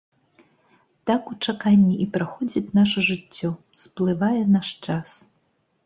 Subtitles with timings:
[1.09, 3.49] Так у чаканні і праходзіць наша жыццё,
[3.87, 5.09] сплывае наш час.